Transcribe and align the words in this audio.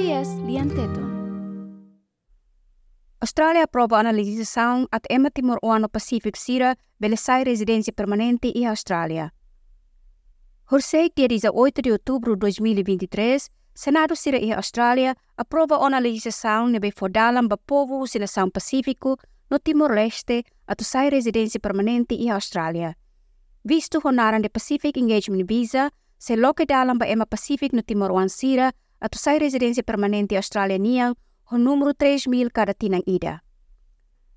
SBS 0.00 0.40
Lianteton. 0.46 1.06
Austrália 3.20 3.64
aprova 3.64 3.96
a 3.96 4.00
analisação 4.00 4.88
at 4.90 5.04
Emma 5.10 5.30
Timor-Oano 5.30 5.88
Pacific 5.90 6.38
Sira 6.38 6.74
belesai 6.98 7.44
residência 7.44 7.92
permanente 7.92 8.48
em 8.54 8.66
Austrália. 8.66 9.30
Horsei, 10.72 11.10
dia 11.14 11.28
18 11.28 11.82
de 11.82 11.92
outubro 11.92 12.34
de 12.34 12.40
2023, 12.40 13.50
Senado 13.74 14.16
Sira 14.16 14.38
em 14.38 14.54
Austrália 14.54 15.14
aprova 15.36 15.76
a 15.76 15.86
analisação 15.86 16.68
nebe 16.68 16.90
fodalam 16.92 17.46
ba 17.46 17.58
povo 17.58 18.06
sinação 18.06 18.48
Pacífico 18.48 19.18
no 19.50 19.58
Timor-Leste 19.58 20.44
at 20.66 20.82
sai 20.82 21.10
residência 21.10 21.60
permanente 21.60 22.14
em 22.14 22.30
Austrália. 22.30 22.96
Visto 23.62 24.00
honaran 24.02 24.40
de 24.40 24.48
Pacific 24.48 24.98
Engagement 24.98 25.44
Visa, 25.46 25.90
se 26.18 26.36
loke 26.36 26.64
dalam 26.64 26.96
ba 26.96 27.06
Emma 27.06 27.26
Pacific 27.26 27.76
no 27.76 27.82
Timor-Oan 27.82 28.28
Sira 28.28 28.72
at 29.00 29.16
sai 29.16 29.38
residência 29.38 29.82
permanente 29.82 30.36
Austrália 30.36 30.78
niang 30.78 31.16
o 31.50 31.58
número 31.58 31.94
3 31.94 32.28
mil 32.28 32.50
cada 32.50 32.74
tinang 32.74 33.02
ida. 33.06 33.42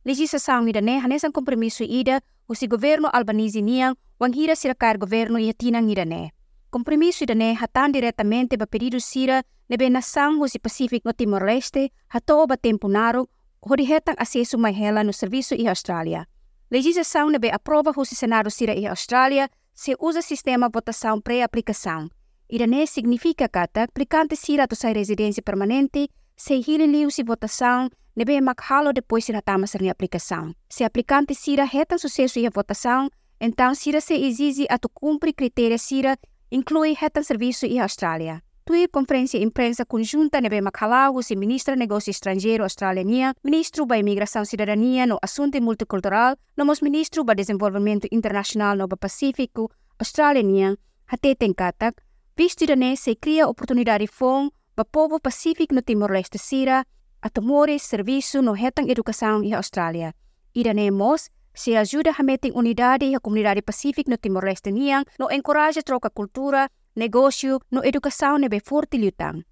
Legislação 0.05 0.67
ida 0.67 0.81
ne 0.81 0.97
hanesan 0.99 1.31
compromisso 1.31 1.83
ida 1.83 2.23
o 2.47 2.55
si 2.55 2.67
governo 2.67 3.09
Albanese 3.13 3.61
niang 3.61 3.95
wang 4.19 4.33
hira 4.35 4.55
sira 4.55 4.75
kair 4.75 4.97
governo 4.97 5.37
ia 5.37 5.53
tinang 5.53 5.89
ida 5.91 6.05
ne. 6.05 6.31
Compromisso 6.71 7.23
ida 7.23 7.35
ne 7.35 7.53
hatan 7.53 7.91
diretamente 7.91 8.57
ba 8.57 8.65
pedido 8.65 8.99
sira 8.99 9.43
nebe 9.69 9.89
nação 9.89 10.41
o 10.41 10.47
si 10.47 10.59
Pacific 10.59 11.05
no 11.05 11.13
Timor-Leste 11.13 11.91
hato 12.09 12.47
ba 12.47 12.57
tempo 12.57 12.87
naro 12.87 13.27
o 13.61 13.75
di 13.75 13.85
hetang 13.85 14.17
acesso 14.17 14.57
mai 14.57 14.73
hela 14.73 15.03
no 15.03 15.13
serviço 15.13 15.55
i 15.55 15.67
Austrália. 15.67 16.27
Legislação 16.71 17.29
nebe 17.29 17.51
aprova 17.51 17.93
o 17.95 18.05
si 18.05 18.15
Senado 18.15 18.49
sira 18.49 18.73
i 18.73 18.87
Austrália 18.87 19.49
se 19.73 19.95
usa 19.99 20.21
sistema 20.21 20.69
votação 20.69 21.21
pré-aplicação. 21.21 22.09
Ida 22.53 22.67
ne 22.67 22.85
significa 22.85 23.47
kata 23.49 23.81
aplicante 23.81 24.35
sira 24.35 24.67
to 24.67 24.75
sai 24.75 24.93
residência 24.93 25.41
permanente 25.41 26.07
se 26.35 26.53
hililiu 26.53 27.09
si 27.09 27.23
votação 27.23 27.89
nebe 28.15 28.39
makhalo 28.41 28.93
depois 28.93 29.25
sira 29.25 29.41
tama 29.41 29.65
ser 29.65 29.89
aplicação. 29.89 30.53
Se 30.69 30.83
aplicante 30.83 31.33
sira 31.33 31.65
retan 31.65 31.97
sucesso 31.97 32.37
e 32.37 32.45
a 32.45 32.51
votação, 32.51 33.09
então 33.41 33.73
sira 33.73 33.99
se 33.99 34.13
exige 34.13 34.67
a 34.69 34.77
tu 34.77 34.87
cumpre 34.87 35.33
critérios 35.33 35.81
sira 35.81 36.15
inclui 36.51 36.93
retan 36.93 37.23
serviço 37.23 37.65
e 37.65 37.79
Austrália. 37.79 38.43
Tui 38.65 38.87
conferência 38.87 39.41
imprensa 39.41 39.83
conjunta 39.83 40.39
nebe 40.39 40.61
makhalau 40.61 41.23
si 41.23 41.35
ministra 41.35 41.75
negócio 41.75 42.11
estrangeiro 42.11 42.63
australiana, 42.63 43.33
ministro 43.43 43.87
ba 43.87 43.97
imigração 43.97 44.45
cidadania 44.45 45.07
no 45.07 45.17
assunto 45.23 45.59
multicultural, 45.59 46.37
nomos 46.55 46.83
ministro 46.83 47.23
ba 47.23 47.33
desenvolvimento 47.33 48.07
internacional 48.11 48.77
no 48.77 48.87
Pacífico 48.87 49.71
australiana, 49.97 50.77
hate 51.07 51.35
tenkatak, 51.35 52.02
visto 52.35 52.65
ne 52.75 52.95
se 52.95 53.15
cria 53.15 53.47
oportunidade 53.47 54.07
fong 54.07 54.49
ba 54.75 54.83
povo 54.83 55.19
Pacífico 55.19 55.75
no 55.75 55.81
Timor-Leste 55.81 56.37
sira, 56.37 56.85
atomore 57.21 57.77
serviço 57.77 58.41
no 58.41 58.55
hetang 58.55 58.89
educação 58.89 59.43
em 59.43 59.53
Austrália. 59.53 60.13
Irane 60.55 60.91
mos 60.91 61.29
se 61.53 61.75
ajuda 61.77 62.11
a 62.17 62.23
meter 62.23 62.51
unidade 62.55 63.05
e 63.05 63.15
a 63.15 63.19
comunidade 63.19 63.61
Pacífico 63.61 64.09
no 64.09 64.17
Timor-Leste 64.17 64.71
niang 64.71 65.05
no 65.19 65.29
encoraja 65.31 65.83
troca 65.83 66.09
cultura, 66.09 66.69
negócio, 66.95 67.59
no 67.71 67.83
educação 67.83 68.37
nebe 68.37 68.59
forte 68.59 68.97
lutang. 68.97 69.45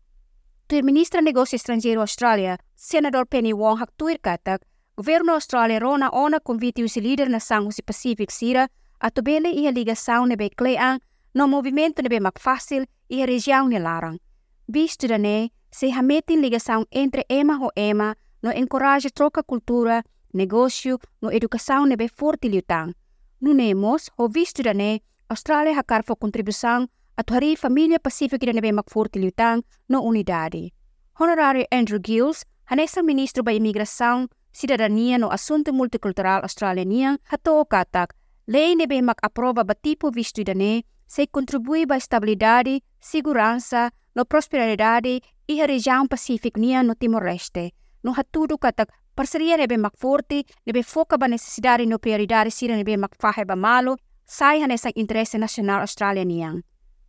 Tuir 0.68 0.84
ministra 0.84 1.22
negócio 1.22 1.56
estrangeiro 1.56 2.02
Austrália, 2.02 2.58
senador 2.76 3.28
Penny 3.28 3.54
Wong 3.54 3.80
hak 3.80 3.92
tuir 3.96 4.20
katak, 4.20 4.66
governo 4.98 5.34
Austrália 5.34 5.80
rona 5.80 6.10
ona 6.12 6.40
convite 6.40 6.84
os 6.84 6.98
líder 6.98 7.30
na 7.30 7.40
sangue 7.40 7.82
Pacífico 7.86 8.32
sira 8.32 8.70
a 9.00 9.12
tobele 9.12 9.50
e 9.54 9.68
a 9.68 9.72
ligação 9.72 10.26
nebe 10.26 10.50
cleang 10.50 11.00
no 11.34 11.48
movimento 11.48 12.02
nebe 12.02 12.20
mak 12.20 12.40
fácil 12.40 12.86
e 13.10 13.26
região 13.26 13.68
ne 13.68 13.80
larang. 13.80 14.20
Visto 14.68 15.08
da 15.08 15.18
ne, 15.18 15.52
se 15.72 15.92
hametin 15.92 16.42
ligação 16.42 16.86
entre 16.92 17.26
ema 17.30 17.58
ho 17.58 17.70
ema 17.76 18.16
no 18.42 18.52
encoraja 18.52 19.10
troca 19.10 19.44
cultura, 19.44 20.04
negócio, 20.34 21.00
no 21.22 21.32
educação 21.32 21.86
nebe 21.86 22.08
forte 22.08 22.50
lutang. 22.50 22.94
Nunemos, 23.40 24.10
ho 24.18 24.28
visto 24.28 24.64
da 24.64 24.74
ne, 24.74 25.02
Austrália 25.30 25.74
hakar 25.78 26.04
fo 26.04 26.16
contribuição 26.16 26.90
a 27.16 27.24
tuhari 27.24 27.56
família 27.56 28.00
Pacífica 28.00 28.52
da 28.52 28.72
mak 28.74 28.90
forte 28.90 29.20
lutang 29.20 29.64
no 29.88 30.02
unidade. 30.02 30.74
Honorário 31.20 31.66
Andrew 31.72 32.00
Gills, 32.06 32.44
hanesa 32.66 33.02
ministro 33.02 33.44
ba 33.44 33.54
imigração, 33.54 34.28
cidadania 34.52 35.18
no 35.18 35.32
assunto 35.32 35.72
multicultural 35.72 36.42
australiano, 36.42 37.18
hato 37.30 37.66
katak, 37.66 38.14
lei 38.52 38.76
nebe 38.76 39.02
mak 39.02 39.24
aprova 39.24 39.64
ba 39.64 39.74
tipo 39.74 40.12
visto 40.12 40.44
da 40.44 40.54
ne, 40.54 40.84
se 41.08 41.28
contribui 41.28 41.86
ba 41.86 41.96
estabilidade, 41.96 42.84
segurança, 43.00 43.92
no 44.14 44.26
prosperidade 44.26 45.22
e 45.48 45.62
a 45.62 45.66
região 45.66 46.06
Pacífico 46.06 46.60
nia 46.60 46.84
no 46.84 46.96
Timor-Leste. 46.96 47.72
No 48.04 48.12
hatudo 48.12 48.58
katak 48.58 48.92
parceria 49.16 49.56
nebe 49.56 49.78
mak 49.78 49.96
forte, 49.96 50.44
nebe 50.66 50.84
foca 50.84 51.18
ba 51.18 51.28
necessidade 51.28 51.86
no 51.86 51.98
prioridade 51.98 52.52
sira 52.52 52.76
nebe 52.76 52.98
mak 52.98 53.16
fahe 53.18 53.46
ba 53.46 53.56
malo, 53.56 53.96
sai 54.26 54.62
hanesa 54.62 54.92
interesse 54.96 55.38
nacional 55.38 55.80
australiano. 55.80 56.60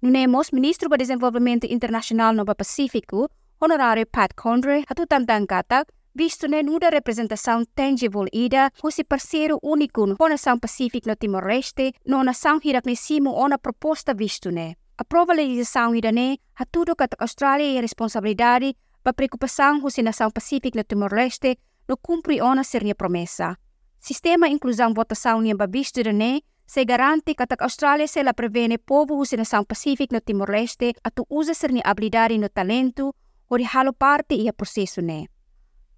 Nunemos 0.01 0.53
ministro 0.53 0.89
ba 0.89 0.97
desenvolvimento 0.97 1.67
internacional 1.67 2.37
no 2.37 2.45
Pacífico, 2.45 3.31
honorário 3.59 4.07
Pat 4.07 4.33
Condre, 4.35 4.85
hatu 4.87 5.07
tantang 5.07 5.47
katak, 5.47 5.91
visto 6.15 6.47
ne 6.47 6.63
nuda 6.63 6.91
representação 6.91 7.65
tangible 7.75 8.29
ida, 8.33 8.71
husi 8.83 9.05
parceiro 9.05 9.59
no 9.63 10.29
nação 10.29 10.59
Pacífico 10.59 11.09
no 11.09 11.17
Timor-Leste, 11.17 11.95
no 12.07 12.23
nação 12.23 12.61
hiraknisimo 12.63 13.31
ona 13.33 13.59
proposta 13.59 14.15
visto 14.15 14.51
ne. 14.51 14.77
Aprova 14.99 15.33
legislação 15.33 15.95
ida 15.95 16.13
ne, 16.13 16.39
hatudo 16.55 16.95
katak 16.95 17.23
Austrália 17.23 17.65
e 17.65 17.81
responsabilidade, 17.81 18.77
ba 19.05 19.13
preocupação 19.13 19.81
husi 19.83 20.03
nação 20.03 20.31
Pacífico 20.31 20.77
no 20.77 20.85
Timor-Leste, 20.85 21.59
no 21.89 21.97
cumpri 21.97 22.41
ona 22.41 22.63
sernia 22.63 22.95
promessa. 22.95 23.57
Sistema 23.99 24.49
inclusão 24.49 24.93
votação 24.95 25.41
niya 25.41 25.57
ba 25.57 25.67
visto 25.67 26.01
ida 26.01 26.13
ne, 26.13 26.43
se 26.67 26.85
garante 26.85 27.35
que 27.35 27.43
a 27.43 27.65
Austrália 27.65 28.07
se 28.07 28.23
la 28.23 28.33
prevene 28.33 28.79
povo 28.79 29.19
husi 29.19 29.37
nação 29.37 29.65
Pacífico 29.65 30.15
no 30.15 30.21
Timor-Leste 30.21 30.95
a 31.03 31.11
tu 31.11 31.27
usa 31.29 31.55
sernia 31.55 31.83
habilidade 31.85 32.39
no 32.39 32.49
talento, 32.49 33.15
o 33.49 33.59
de 33.59 33.65
halo 33.65 33.93
parte 33.93 34.35
e 34.35 34.49
a 34.49 34.53
processo 34.53 35.01
ne. 35.01 35.32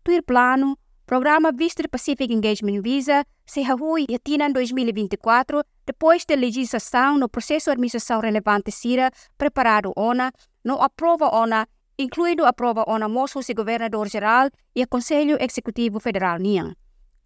Tuir 0.04 0.22
plano, 0.22 0.76
programa 1.06 1.50
Vista 1.50 1.82
Pacific 1.88 2.30
Engagement 2.30 2.82
Visa 2.82 3.24
se 3.46 3.62
hahui 3.62 4.04
e 4.06 4.18
tinan 4.18 4.52
2024 4.52 5.64
depois 5.86 6.26
da 6.26 6.34
legislação 6.34 7.16
no 7.16 7.26
processo 7.26 7.70
de 7.70 7.72
administração 7.72 8.20
relevante 8.20 8.70
SIRA 8.70 9.10
preparado 9.38 9.94
ONA, 9.96 10.30
no 10.62 10.74
aprova 10.82 11.34
ONA, 11.34 11.66
incluindo 11.98 12.44
aprova 12.44 12.84
ONA 12.86 13.08
moço 13.08 13.42
se 13.42 13.54
governador 13.54 14.06
geral 14.10 14.50
e 14.76 14.82
o 14.82 14.88
Conselho 14.88 15.38
Executivo 15.40 15.98
Federal 15.98 16.38
NIAN. 16.38 16.74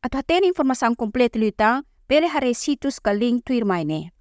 At 0.00 0.14
haten 0.14 0.46
informação 0.46 0.94
completa 0.94 1.36
lutan, 1.36 1.82
pele 2.06 2.28
hare 2.28 2.54
situs 2.54 3.00
ka 3.00 3.12
link 3.12 3.42
tuir 3.42 3.64
maine. 3.64 4.12